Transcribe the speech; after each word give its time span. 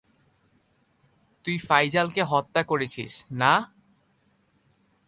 তুই 1.45 1.57
ফাইজালকে 1.57 2.21
হত্যা 2.23 2.61
করেছিস, 2.63 3.25
না? 3.31 3.53